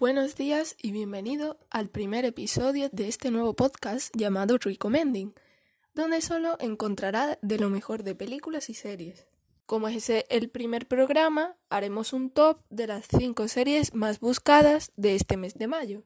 Buenos 0.00 0.34
días 0.34 0.76
y 0.80 0.92
bienvenido 0.92 1.58
al 1.68 1.90
primer 1.90 2.24
episodio 2.24 2.88
de 2.90 3.06
este 3.06 3.30
nuevo 3.30 3.54
podcast 3.54 4.08
llamado 4.16 4.56
Recommending, 4.56 5.34
donde 5.92 6.22
solo 6.22 6.56
encontrará 6.58 7.38
de 7.42 7.58
lo 7.58 7.68
mejor 7.68 8.02
de 8.02 8.14
películas 8.14 8.70
y 8.70 8.74
series. 8.74 9.26
Como 9.66 9.88
es 9.88 10.08
el 10.08 10.48
primer 10.48 10.88
programa, 10.88 11.54
haremos 11.68 12.14
un 12.14 12.30
top 12.30 12.62
de 12.70 12.86
las 12.86 13.08
5 13.14 13.46
series 13.48 13.92
más 13.92 14.20
buscadas 14.20 14.90
de 14.96 15.16
este 15.16 15.36
mes 15.36 15.58
de 15.58 15.66
mayo. 15.66 16.02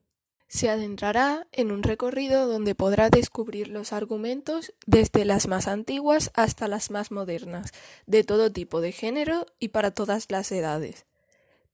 Se 0.49 0.71
adentrará 0.71 1.47
en 1.53 1.71
un 1.71 1.85
recorrido 1.85 2.49
donde 2.49 2.75
podrá 2.75 3.11
descubrir 3.11 3.69
los 3.69 3.93
argumentos 3.93 4.75
desde 4.87 5.25
las 5.25 5.47
más 5.47 5.69
antiguas 5.69 6.33
hasta 6.35 6.67
las 6.67 6.91
más 6.91 7.13
modernas, 7.13 7.71
de 8.07 8.25
todo 8.25 8.51
tipo 8.51 8.81
de 8.81 8.91
género 8.91 9.47
y 9.61 9.69
para 9.69 9.93
todas 9.93 10.33
las 10.33 10.51
edades. 10.51 11.07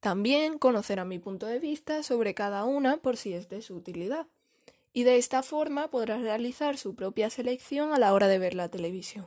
También 0.00 0.58
conocerá 0.58 1.04
mi 1.04 1.18
punto 1.18 1.46
de 1.46 1.58
vista 1.58 2.02
sobre 2.02 2.34
cada 2.34 2.64
una 2.64 2.96
por 2.96 3.16
si 3.16 3.34
es 3.34 3.48
de 3.48 3.62
su 3.62 3.74
utilidad. 3.74 4.26
Y 4.92 5.04
de 5.04 5.18
esta 5.18 5.42
forma 5.42 5.88
podrá 5.88 6.18
realizar 6.18 6.78
su 6.78 6.94
propia 6.94 7.30
selección 7.30 7.92
a 7.92 7.98
la 7.98 8.12
hora 8.12 8.26
de 8.26 8.38
ver 8.38 8.54
la 8.54 8.68
televisión. 8.68 9.26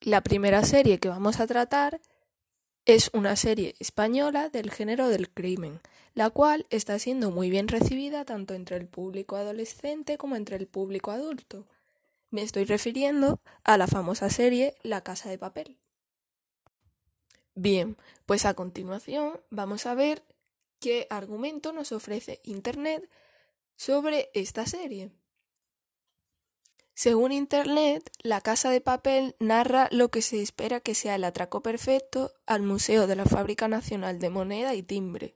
La 0.00 0.20
primera 0.20 0.62
serie 0.62 0.98
que 0.98 1.08
vamos 1.08 1.40
a 1.40 1.46
tratar 1.46 2.00
es 2.84 3.10
una 3.12 3.34
serie 3.34 3.74
española 3.80 4.48
del 4.50 4.70
género 4.70 5.08
del 5.08 5.28
crimen, 5.28 5.80
la 6.14 6.30
cual 6.30 6.66
está 6.70 6.98
siendo 6.98 7.30
muy 7.30 7.50
bien 7.50 7.66
recibida 7.66 8.24
tanto 8.24 8.54
entre 8.54 8.76
el 8.76 8.86
público 8.86 9.36
adolescente 9.36 10.16
como 10.16 10.36
entre 10.36 10.56
el 10.56 10.66
público 10.66 11.10
adulto. 11.10 11.66
Me 12.30 12.42
estoy 12.42 12.64
refiriendo 12.64 13.40
a 13.64 13.76
la 13.78 13.86
famosa 13.86 14.30
serie 14.30 14.74
La 14.82 15.02
Casa 15.02 15.28
de 15.28 15.38
Papel. 15.38 15.76
Bien, 17.60 17.96
pues 18.24 18.44
a 18.44 18.54
continuación 18.54 19.40
vamos 19.50 19.86
a 19.86 19.94
ver 19.96 20.22
qué 20.78 21.08
argumento 21.10 21.72
nos 21.72 21.90
ofrece 21.90 22.40
Internet 22.44 23.10
sobre 23.74 24.30
esta 24.32 24.64
serie. 24.64 25.10
Según 26.94 27.32
Internet, 27.32 28.12
La 28.22 28.40
Casa 28.42 28.70
de 28.70 28.80
Papel 28.80 29.34
narra 29.40 29.88
lo 29.90 30.08
que 30.08 30.22
se 30.22 30.40
espera 30.40 30.78
que 30.78 30.94
sea 30.94 31.16
el 31.16 31.24
atraco 31.24 31.60
perfecto 31.60 32.32
al 32.46 32.62
Museo 32.62 33.08
de 33.08 33.16
la 33.16 33.24
Fábrica 33.24 33.66
Nacional 33.66 34.20
de 34.20 34.30
Moneda 34.30 34.76
y 34.76 34.84
Timbre. 34.84 35.34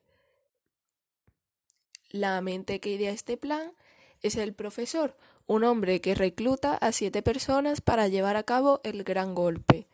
La 2.09 2.41
mente 2.41 2.79
que 2.79 2.91
idea 2.91 3.11
este 3.11 3.37
plan 3.37 3.73
es 4.21 4.37
el 4.37 4.55
profesor, 4.55 5.17
un 5.49 5.65
hombre 5.65 6.01
que 6.01 6.15
recluta 6.15 6.77
a 6.77 6.93
siete 6.93 7.21
personas 7.21 7.81
para 7.81 8.07
llevar 8.07 8.37
a 8.37 8.45
cabo 8.45 8.81
el 8.85 9.03
gran 9.03 9.35
golpe, 9.35 9.89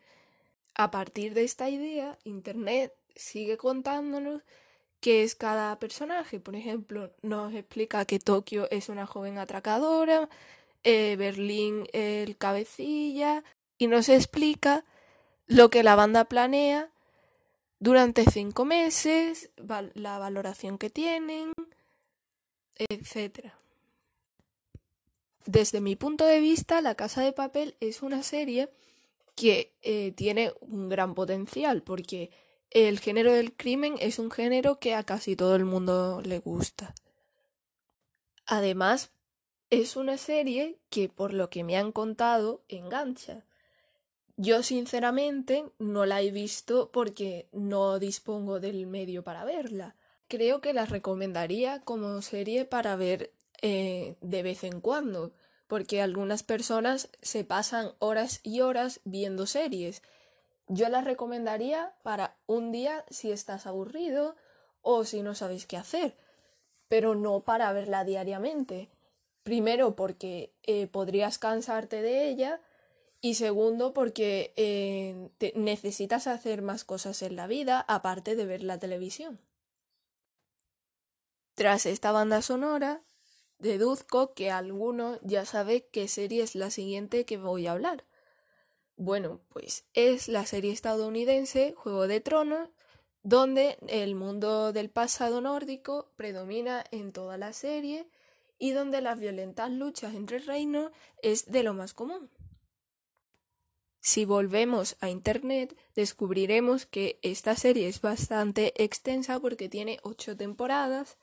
a 0.78 0.90
partir 0.92 1.34
de 1.34 1.42
esta 1.42 1.68
idea, 1.68 2.16
Internet 2.22 2.94
sigue 3.16 3.56
contándonos 3.56 4.42
qué 5.00 5.24
es 5.24 5.34
cada 5.34 5.76
personaje. 5.80 6.38
Por 6.38 6.54
ejemplo, 6.54 7.12
nos 7.20 7.52
explica 7.52 8.04
que 8.04 8.20
Tokio 8.20 8.70
es 8.70 8.88
una 8.88 9.04
joven 9.04 9.38
atracadora, 9.38 10.28
eh, 10.84 11.16
Berlín 11.18 11.88
el 11.92 12.36
cabecilla, 12.36 13.42
y 13.76 13.88
nos 13.88 14.08
explica 14.08 14.84
lo 15.46 15.68
que 15.68 15.82
la 15.82 15.96
banda 15.96 16.26
planea 16.26 16.90
durante 17.80 18.24
cinco 18.30 18.64
meses, 18.64 19.50
la 19.94 20.18
valoración 20.18 20.78
que 20.78 20.90
tienen, 20.90 21.52
etc. 22.76 23.50
Desde 25.44 25.80
mi 25.80 25.96
punto 25.96 26.24
de 26.24 26.38
vista, 26.38 26.80
La 26.82 26.94
Casa 26.94 27.22
de 27.22 27.32
Papel 27.32 27.74
es 27.80 28.02
una 28.02 28.22
serie 28.22 28.70
que 29.38 29.72
eh, 29.82 30.10
tiene 30.16 30.52
un 30.60 30.88
gran 30.88 31.14
potencial 31.14 31.84
porque 31.84 32.32
el 32.70 32.98
género 32.98 33.32
del 33.32 33.54
crimen 33.54 33.94
es 34.00 34.18
un 34.18 34.32
género 34.32 34.80
que 34.80 34.96
a 34.96 35.04
casi 35.04 35.36
todo 35.36 35.54
el 35.54 35.64
mundo 35.64 36.20
le 36.24 36.40
gusta. 36.40 36.92
Además, 38.46 39.12
es 39.70 39.94
una 39.94 40.18
serie 40.18 40.80
que, 40.90 41.08
por 41.08 41.32
lo 41.32 41.50
que 41.50 41.62
me 41.62 41.76
han 41.76 41.92
contado, 41.92 42.64
engancha. 42.66 43.44
Yo 44.36 44.64
sinceramente 44.64 45.66
no 45.78 46.04
la 46.04 46.20
he 46.20 46.32
visto 46.32 46.90
porque 46.90 47.48
no 47.52 48.00
dispongo 48.00 48.58
del 48.58 48.88
medio 48.88 49.22
para 49.22 49.44
verla. 49.44 49.94
Creo 50.26 50.60
que 50.60 50.72
la 50.72 50.84
recomendaría 50.84 51.80
como 51.82 52.22
serie 52.22 52.64
para 52.64 52.96
ver 52.96 53.32
eh, 53.62 54.16
de 54.20 54.42
vez 54.42 54.64
en 54.64 54.80
cuando 54.80 55.32
porque 55.68 56.02
algunas 56.02 56.42
personas 56.42 57.10
se 57.22 57.44
pasan 57.44 57.92
horas 58.00 58.40
y 58.42 58.62
horas 58.62 59.00
viendo 59.04 59.46
series. 59.46 60.02
Yo 60.66 60.88
las 60.88 61.04
recomendaría 61.04 61.94
para 62.02 62.36
un 62.46 62.72
día 62.72 63.04
si 63.10 63.30
estás 63.30 63.66
aburrido 63.66 64.34
o 64.82 65.04
si 65.04 65.22
no 65.22 65.34
sabes 65.34 65.66
qué 65.66 65.76
hacer, 65.76 66.16
pero 66.88 67.14
no 67.14 67.40
para 67.40 67.72
verla 67.72 68.04
diariamente. 68.04 68.88
Primero 69.42 69.94
porque 69.94 70.52
eh, 70.64 70.86
podrías 70.86 71.38
cansarte 71.38 72.02
de 72.02 72.28
ella 72.28 72.60
y 73.20 73.34
segundo 73.34 73.92
porque 73.92 74.54
eh, 74.56 75.30
necesitas 75.54 76.26
hacer 76.26 76.62
más 76.62 76.84
cosas 76.84 77.22
en 77.22 77.36
la 77.36 77.46
vida 77.46 77.84
aparte 77.88 78.36
de 78.36 78.46
ver 78.46 78.62
la 78.62 78.78
televisión. 78.78 79.38
Tras 81.54 81.86
esta 81.86 82.12
banda 82.12 82.40
sonora, 82.40 83.02
Deduzco 83.58 84.34
que 84.34 84.50
alguno 84.50 85.18
ya 85.22 85.44
sabe 85.44 85.88
qué 85.88 86.06
serie 86.06 86.42
es 86.42 86.54
la 86.54 86.70
siguiente 86.70 87.24
que 87.24 87.36
voy 87.36 87.66
a 87.66 87.72
hablar. 87.72 88.04
Bueno, 88.96 89.40
pues 89.48 89.84
es 89.94 90.28
la 90.28 90.46
serie 90.46 90.72
estadounidense 90.72 91.74
Juego 91.76 92.06
de 92.06 92.20
Tronos, 92.20 92.68
donde 93.22 93.76
el 93.88 94.14
mundo 94.14 94.72
del 94.72 94.90
pasado 94.90 95.40
nórdico 95.40 96.12
predomina 96.16 96.84
en 96.92 97.12
toda 97.12 97.36
la 97.36 97.52
serie 97.52 98.08
y 98.58 98.72
donde 98.72 99.00
las 99.00 99.18
violentas 99.18 99.70
luchas 99.70 100.14
entre 100.14 100.38
reinos 100.38 100.92
es 101.22 101.50
de 101.50 101.62
lo 101.62 101.74
más 101.74 101.94
común. 101.94 102.30
Si 104.00 104.24
volvemos 104.24 104.96
a 105.00 105.10
Internet, 105.10 105.76
descubriremos 105.94 106.86
que 106.86 107.18
esta 107.22 107.56
serie 107.56 107.88
es 107.88 108.00
bastante 108.00 108.72
extensa 108.82 109.40
porque 109.40 109.68
tiene 109.68 109.98
ocho 110.02 110.36
temporadas 110.36 111.18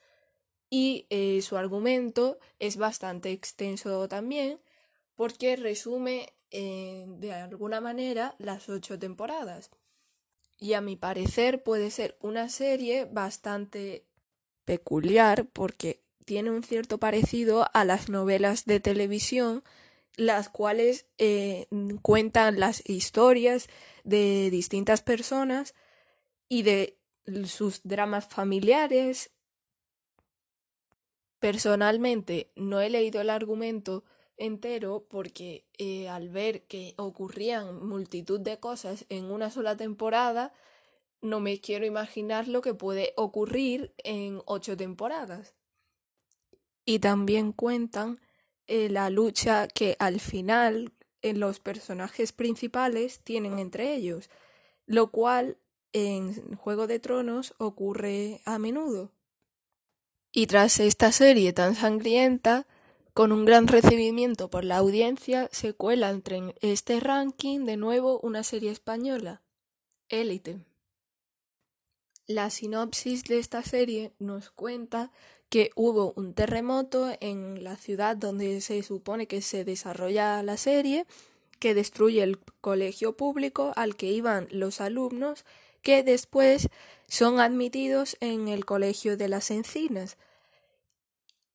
y 0.70 1.06
eh, 1.10 1.42
su 1.42 1.58
argumento 1.58 2.40
es 2.60 2.78
bastante 2.78 3.32
extenso 3.32 4.08
también 4.08 4.60
porque 5.16 5.56
resume 5.56 6.34
eh, 6.52 7.06
de 7.08 7.34
alguna 7.34 7.82
manera 7.82 8.36
las 8.38 8.70
ocho 8.70 9.00
temporadas. 9.00 9.72
Y 10.58 10.74
a 10.74 10.82
mi 10.82 10.96
parecer 10.96 11.64
puede 11.64 11.92
ser 11.92 12.18
una 12.22 12.50
serie 12.50 13.06
bastante 13.06 14.06
peculiar 14.64 15.48
porque 15.52 16.02
tiene 16.26 16.52
un 16.52 16.64
cierto 16.64 16.98
parecido 16.98 17.68
a 17.74 17.86
las 17.86 18.10
novelas 18.10 18.66
de 18.66 18.80
televisión, 18.80 19.64
las 20.16 20.50
cuales 20.50 21.06
eh, 21.18 21.68
cuentan 22.02 22.60
las 22.60 22.88
historias 22.90 23.68
de 24.04 24.50
distintas 24.50 25.02
personas 25.02 25.76
y 26.48 26.64
de 26.64 26.98
sus 27.46 27.82
dramas 27.84 28.28
familiares 28.28 29.32
Personalmente 31.46 32.52
no 32.56 32.82
he 32.82 32.90
leído 32.90 33.22
el 33.22 33.30
argumento 33.30 34.04
entero 34.36 35.06
porque 35.08 35.68
eh, 35.78 36.10
al 36.10 36.30
ver 36.30 36.64
que 36.64 36.96
ocurrían 36.98 37.88
multitud 37.88 38.40
de 38.40 38.60
cosas 38.60 39.06
en 39.10 39.26
una 39.26 39.52
sola 39.52 39.78
temporada, 39.78 40.54
no 41.22 41.40
me 41.40 41.62
quiero 41.62 41.86
imaginar 41.86 42.48
lo 42.48 42.62
que 42.62 42.74
puede 42.74 43.14
ocurrir 43.16 43.94
en 44.04 44.42
ocho 44.48 44.76
temporadas. 44.76 45.54
Y 46.84 46.98
también 46.98 47.52
cuentan 47.52 48.20
eh, 48.66 48.90
la 48.90 49.12
lucha 49.12 49.68
que 49.68 49.98
al 50.00 50.20
final 50.22 50.94
en 51.22 51.40
los 51.40 51.60
personajes 51.60 52.32
principales 52.32 53.20
tienen 53.20 53.60
entre 53.60 53.94
ellos, 53.94 54.32
lo 54.88 55.12
cual 55.12 55.60
en 55.94 56.56
Juego 56.56 56.88
de 56.88 56.98
Tronos 56.98 57.54
ocurre 57.60 58.42
a 58.46 58.58
menudo. 58.58 59.15
Y 60.38 60.48
tras 60.48 60.82
esta 60.82 61.14
serie 61.14 61.54
tan 61.54 61.76
sangrienta, 61.76 62.68
con 63.14 63.32
un 63.32 63.46
gran 63.46 63.68
recibimiento 63.68 64.50
por 64.50 64.66
la 64.66 64.76
audiencia, 64.76 65.48
se 65.54 65.74
cuela 65.74 66.10
entre 66.10 66.54
este 66.60 67.00
ranking 67.00 67.64
de 67.64 67.78
nuevo 67.78 68.20
una 68.20 68.44
serie 68.44 68.70
española, 68.70 69.42
Élite. 70.10 70.60
La 72.28 72.50
sinopsis 72.50 73.24
de 73.24 73.40
esta 73.40 73.64
serie 73.64 74.12
nos 74.20 74.50
cuenta 74.50 75.10
que 75.48 75.70
hubo 75.74 76.12
un 76.18 76.34
terremoto 76.34 77.16
en 77.22 77.64
la 77.64 77.78
ciudad 77.78 78.18
donde 78.18 78.60
se 78.60 78.84
supone 78.84 79.28
que 79.28 79.42
se 79.42 79.64
desarrolla 79.64 80.44
la 80.44 80.58
serie, 80.58 81.06
que 81.60 81.74
destruye 81.74 82.22
el 82.22 82.40
colegio 82.60 83.16
público 83.16 83.72
al 83.78 83.96
que 83.96 84.08
iban 84.12 84.50
los 84.52 84.82
alumnos, 84.82 85.46
que 85.82 86.04
después 86.04 86.68
son 87.08 87.40
admitidos 87.40 88.18
en 88.20 88.50
el 88.50 88.66
colegio 88.66 89.16
de 89.16 89.30
las 89.30 89.50
encinas, 89.50 90.18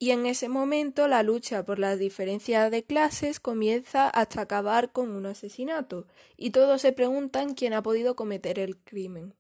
y 0.03 0.13
en 0.13 0.25
ese 0.25 0.49
momento 0.49 1.09
la 1.09 1.23
lucha 1.23 1.63
por 1.63 1.79
la 1.79 1.95
diferencia 1.95 2.71
de 2.71 2.83
clases 2.83 3.39
comienza 3.39 4.09
hasta 4.09 4.41
acabar 4.41 4.93
con 4.93 5.11
un 5.11 5.27
asesinato, 5.27 6.07
y 6.39 6.51
todos 6.51 6.81
se 6.81 6.93
preguntan 6.93 7.53
quién 7.53 7.75
ha 7.75 7.83
podido 7.83 8.17
cometer 8.17 8.59
el 8.59 8.79
crimen. 8.79 9.35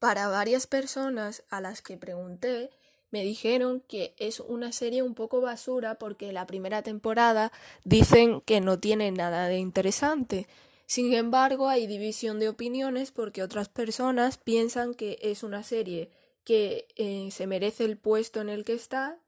Para 0.00 0.26
varias 0.26 0.66
personas 0.66 1.44
a 1.48 1.60
las 1.60 1.80
que 1.80 1.96
pregunté, 1.96 2.70
me 3.12 3.22
dijeron 3.22 3.84
que 3.86 4.16
es 4.18 4.40
una 4.40 4.72
serie 4.72 5.04
un 5.04 5.14
poco 5.14 5.40
basura 5.40 5.94
porque 5.94 6.32
la 6.32 6.48
primera 6.48 6.82
temporada 6.82 7.52
dicen 7.84 8.40
que 8.40 8.60
no 8.60 8.80
tiene 8.80 9.12
nada 9.12 9.46
de 9.46 9.58
interesante. 9.58 10.48
Sin 10.86 11.14
embargo, 11.14 11.68
hay 11.68 11.86
división 11.86 12.40
de 12.40 12.48
opiniones 12.48 13.12
porque 13.12 13.44
otras 13.44 13.68
personas 13.68 14.38
piensan 14.38 14.92
que 14.92 15.20
es 15.22 15.44
una 15.44 15.62
serie 15.62 16.10
que 16.42 16.88
eh, 16.96 17.28
se 17.30 17.46
merece 17.46 17.84
el 17.84 17.96
puesto 17.96 18.40
en 18.40 18.48
el 18.48 18.64
que 18.64 18.72
está 18.72 19.20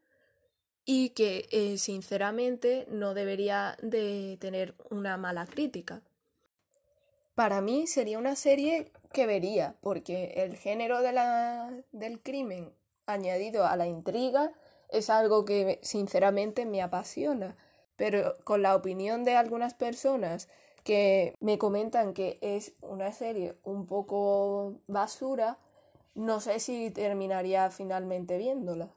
y 0.91 1.11
que 1.11 1.47
eh, 1.51 1.77
sinceramente 1.77 2.87
no 2.89 3.13
debería 3.13 3.77
de 3.83 4.39
tener 4.41 4.75
una 4.89 5.19
mala 5.19 5.45
crítica. 5.45 6.01
Para 7.35 7.61
mí 7.61 7.87
sería 7.87 8.19
una 8.19 8.37
serie 8.37 8.91
que 9.13 9.27
vería, 9.27 9.77
porque 9.83 10.33
el 10.37 10.57
género 10.57 11.03
de 11.03 11.13
la, 11.13 11.71
del 11.93 12.23
crimen 12.23 12.73
añadido 13.05 13.67
a 13.67 13.77
la 13.77 13.87
intriga 13.87 14.51
es 14.89 15.11
algo 15.11 15.45
que 15.45 15.79
sinceramente 15.83 16.65
me 16.65 16.81
apasiona. 16.81 17.55
Pero 17.97 18.35
con 18.45 18.63
la 18.63 18.75
opinión 18.75 19.25
de 19.25 19.37
algunas 19.37 19.75
personas 19.75 20.49
que 20.85 21.35
me 21.39 21.59
comentan 21.59 22.15
que 22.15 22.39
es 22.41 22.73
una 22.81 23.13
serie 23.13 23.57
un 23.63 23.85
poco 23.85 24.81
basura, 24.87 25.59
no 26.15 26.41
sé 26.41 26.61
si 26.61 26.91
terminaría 26.91 27.71
finalmente 27.71 28.39
viéndola. 28.39 28.89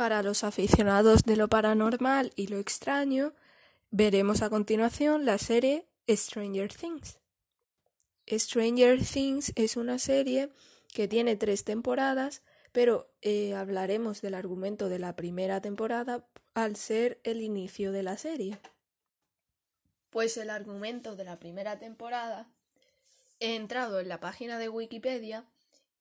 Para 0.00 0.22
los 0.22 0.44
aficionados 0.44 1.24
de 1.24 1.36
lo 1.36 1.48
paranormal 1.48 2.32
y 2.34 2.46
lo 2.46 2.56
extraño, 2.56 3.34
veremos 3.90 4.40
a 4.40 4.48
continuación 4.48 5.26
la 5.26 5.36
serie 5.36 5.86
Stranger 6.08 6.72
Things. 6.72 7.18
Stranger 8.26 9.04
Things 9.04 9.52
es 9.56 9.76
una 9.76 9.98
serie 9.98 10.54
que 10.94 11.06
tiene 11.06 11.36
tres 11.36 11.64
temporadas, 11.64 12.40
pero 12.72 13.12
eh, 13.20 13.54
hablaremos 13.54 14.22
del 14.22 14.36
argumento 14.36 14.88
de 14.88 15.00
la 15.00 15.16
primera 15.16 15.60
temporada 15.60 16.26
al 16.54 16.76
ser 16.76 17.20
el 17.22 17.42
inicio 17.42 17.92
de 17.92 18.02
la 18.02 18.16
serie. 18.16 18.58
Pues 20.08 20.38
el 20.38 20.48
argumento 20.48 21.14
de 21.14 21.24
la 21.24 21.38
primera 21.38 21.78
temporada 21.78 22.50
he 23.38 23.54
entrado 23.54 24.00
en 24.00 24.08
la 24.08 24.18
página 24.18 24.58
de 24.58 24.70
Wikipedia 24.70 25.44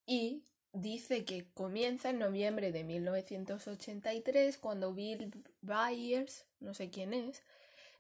y 0.06 0.46
dice 0.74 1.26
que 1.26 1.46
comienza 1.54 2.10
en 2.10 2.20
noviembre 2.20 2.72
de 2.72 2.84
1983 2.84 4.58
cuando 4.58 4.94
Bill 4.94 5.32
Byers, 5.62 6.46
no 6.60 6.74
sé 6.74 6.90
quién 6.90 7.14
es, 7.14 7.44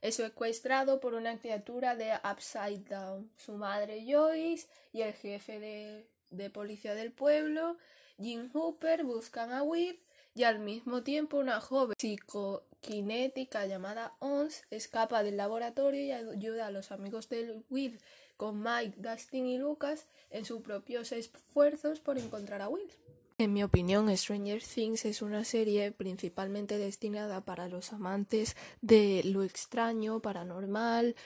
es 0.01 0.15
secuestrado 0.15 0.99
por 0.99 1.13
una 1.13 1.39
criatura 1.39 1.95
de 1.95 2.13
Upside 2.23 2.85
Down. 2.89 3.31
Su 3.35 3.53
madre 3.53 4.05
Joyce 4.07 4.67
y 4.93 5.01
el 5.01 5.13
jefe 5.13 5.59
de, 5.59 6.07
de 6.29 6.49
policía 6.49 6.95
del 6.95 7.11
pueblo, 7.11 7.77
Jim 8.17 8.49
Hooper, 8.53 9.03
buscan 9.03 9.51
a 9.51 9.63
Will 9.63 9.99
y 10.35 10.43
al 10.43 10.59
mismo 10.59 11.03
tiempo 11.03 11.37
una 11.37 11.59
joven 11.59 11.95
psicoquinética 11.97 13.65
llamada 13.65 14.15
Ons 14.19 14.63
escapa 14.69 15.23
del 15.23 15.37
laboratorio 15.37 16.01
y 16.01 16.11
ayuda 16.11 16.67
a 16.67 16.71
los 16.71 16.91
amigos 16.91 17.27
de 17.27 17.61
Will 17.69 17.99
con 18.39 18.63
Mike, 18.63 18.95
Dustin 18.95 19.47
y 19.47 19.57
Lucas 19.57 20.07
en 20.29 20.45
sus 20.45 20.61
propios 20.61 21.11
esfuerzos 21.11 21.99
por 21.99 22.17
encontrar 22.17 22.61
a 22.61 22.69
Will. 22.69 22.89
En 23.37 23.51
mi 23.51 23.63
opinión, 23.63 24.15
Stranger 24.15 24.63
Things 24.63 25.03
es 25.03 25.21
una 25.21 25.43
serie 25.43 25.91
principalmente 25.91 26.77
destinada 26.77 27.41
para 27.41 27.67
los 27.67 27.91
amantes 27.91 28.55
de 28.81 29.23
lo 29.25 29.43
extraño, 29.43 30.21
paranormal 30.21 31.17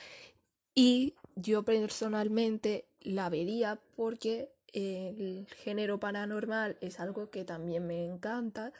y 0.74 1.14
yo 1.36 1.62
personalmente 1.62 2.88
la 3.00 3.28
vería 3.28 3.78
porque 3.94 4.50
el 4.72 5.46
género 5.62 6.00
paranormal 6.00 6.78
es 6.80 6.98
algo 6.98 7.30
que 7.30 7.44
también 7.44 7.86
me 7.86 8.04
encanta 8.04 8.72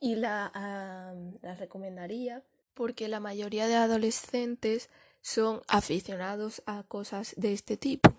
y 0.00 0.16
la, 0.16 1.14
la 1.40 1.54
recomendaría 1.54 2.42
porque 2.74 3.06
la 3.06 3.20
mayoría 3.20 3.68
de 3.68 3.76
adolescentes 3.76 4.90
son 5.22 5.62
aficionados 5.68 6.62
a 6.66 6.82
cosas 6.84 7.34
de 7.36 7.52
este 7.52 7.76
tipo. 7.76 8.12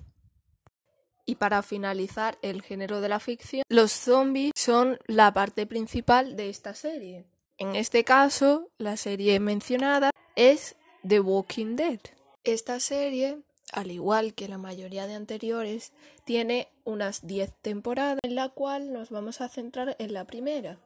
Y 1.26 1.36
para 1.36 1.62
finalizar 1.62 2.38
el 2.42 2.62
género 2.62 3.02
de 3.02 3.10
la 3.10 3.20
ficción, 3.20 3.64
los 3.70 3.92
zombies 3.92 4.52
son 4.56 5.00
la 5.08 5.32
parte 5.34 5.66
principal 5.66 6.36
de 6.36 6.50
esta 6.50 6.74
serie. 6.74 7.26
En 7.58 7.76
este 7.76 8.04
caso, 8.04 8.72
la 8.78 8.98
serie 8.98 9.40
mencionada 9.40 10.10
es 10.36 10.76
The 11.08 11.20
Walking 11.20 11.76
Dead. 11.76 12.00
Esta 12.44 12.80
serie, 12.80 13.44
al 13.72 13.92
igual 13.92 14.34
que 14.34 14.48
la 14.48 14.58
mayoría 14.58 15.06
de 15.06 15.14
anteriores, 15.14 15.94
tiene 16.26 16.70
unas 16.84 17.28
10 17.28 17.54
temporadas, 17.62 18.20
en 18.24 18.36
la 18.36 18.50
cual 18.50 18.92
nos 18.92 19.12
vamos 19.12 19.42
a 19.42 19.50
centrar 19.50 19.96
en 20.00 20.14
la 20.14 20.26
primera. 20.26 20.80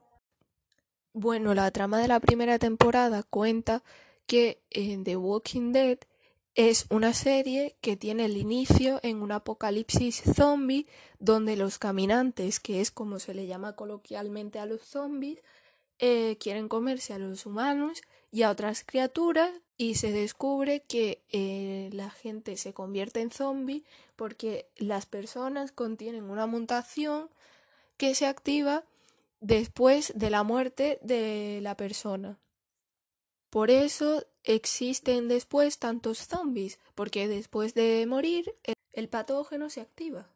Bueno, 1.14 1.54
la 1.54 1.72
trama 1.72 1.98
de 2.00 2.10
la 2.10 2.20
primera 2.20 2.60
temporada 2.60 3.24
cuenta 3.24 3.84
que 4.26 4.62
The 4.72 5.18
Walking 5.18 5.72
Dead 5.72 6.00
es 6.56 6.86
una 6.90 7.14
serie 7.14 7.76
que 7.82 7.98
tiene 7.98 8.26
el 8.26 8.38
inicio 8.38 9.00
en 9.04 9.22
un 9.22 9.34
apocalipsis 9.34 10.24
zombie 10.36 10.88
donde 11.20 11.58
los 11.58 11.80
caminantes, 11.80 12.62
que 12.62 12.80
es 12.80 12.92
como 12.92 13.20
se 13.20 13.34
le 13.34 13.46
llama 13.46 13.76
coloquialmente 13.76 14.60
a 14.60 14.66
los 14.66 14.82
zombies, 14.82 15.42
eh, 16.00 16.38
quieren 16.40 16.70
comerse 16.70 17.14
a 17.14 17.20
los 17.20 17.46
humanos 17.46 18.02
y 18.32 18.44
a 18.44 18.52
otras 18.52 18.84
criaturas 18.86 19.52
y 19.78 19.96
se 19.96 20.12
descubre 20.12 20.84
que 20.88 21.24
eh, 21.30 21.90
la 21.92 22.10
gente 22.10 22.56
se 22.56 22.74
convierte 22.74 23.20
en 23.20 23.32
zombie 23.32 23.84
porque 24.16 24.70
las 24.78 25.06
personas 25.06 25.74
contienen 25.74 26.30
una 26.30 26.48
mutación 26.48 27.30
que 27.98 28.16
se 28.16 28.28
activa 28.28 28.86
después 29.42 30.14
de 30.16 30.30
la 30.30 30.44
muerte 30.44 31.00
de 31.02 31.60
la 31.62 31.76
persona. 31.76 32.40
Por 33.56 33.72
eso 33.72 34.22
existen 34.44 35.30
después 35.30 35.80
tantos 35.80 36.28
zombies, 36.28 36.78
porque 36.94 37.30
después 37.30 37.74
de 37.74 38.06
morir 38.06 38.54
el 38.92 39.08
patógeno 39.08 39.70
se 39.70 39.80
activa. 39.80 40.28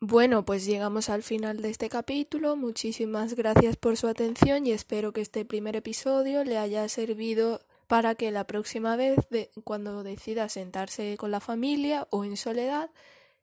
Bueno, 0.00 0.46
pues 0.46 0.64
llegamos 0.64 1.10
al 1.10 1.22
final 1.22 1.60
de 1.60 1.68
este 1.68 1.90
capítulo. 1.90 2.56
Muchísimas 2.56 3.34
gracias 3.34 3.76
por 3.76 3.98
su 3.98 4.06
atención 4.06 4.66
y 4.66 4.72
espero 4.72 5.12
que 5.12 5.20
este 5.20 5.44
primer 5.44 5.76
episodio 5.76 6.42
le 6.42 6.56
haya 6.56 6.88
servido 6.88 7.60
para 7.86 8.14
que 8.14 8.30
la 8.30 8.46
próxima 8.46 8.96
vez, 8.96 9.18
cuando 9.62 10.02
decida 10.02 10.48
sentarse 10.48 11.18
con 11.18 11.30
la 11.30 11.40
familia 11.40 12.08
o 12.08 12.24
en 12.24 12.38
soledad, 12.38 12.88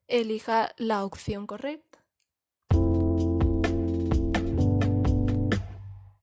elija 0.08 0.74
la 0.78 1.06
opción 1.06 1.46
correcta. 1.46 1.95